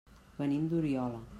Venim 0.39 0.65
d'Oriola. 0.71 1.21